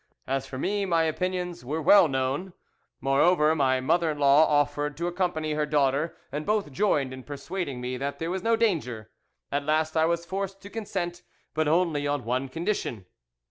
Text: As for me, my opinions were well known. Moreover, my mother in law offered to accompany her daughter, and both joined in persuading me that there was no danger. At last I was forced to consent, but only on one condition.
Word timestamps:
As 0.25 0.47
for 0.47 0.57
me, 0.57 0.83
my 0.83 1.03
opinions 1.03 1.63
were 1.63 1.79
well 1.79 2.07
known. 2.07 2.53
Moreover, 3.01 3.53
my 3.53 3.79
mother 3.79 4.09
in 4.09 4.17
law 4.17 4.47
offered 4.47 4.97
to 4.97 5.05
accompany 5.05 5.53
her 5.53 5.67
daughter, 5.67 6.17
and 6.31 6.43
both 6.43 6.71
joined 6.71 7.13
in 7.13 7.21
persuading 7.21 7.79
me 7.81 7.97
that 7.97 8.17
there 8.17 8.31
was 8.31 8.41
no 8.41 8.55
danger. 8.55 9.11
At 9.51 9.63
last 9.63 9.95
I 9.95 10.05
was 10.05 10.25
forced 10.25 10.59
to 10.61 10.71
consent, 10.71 11.21
but 11.53 11.67
only 11.67 12.07
on 12.07 12.25
one 12.25 12.49
condition. 12.49 13.05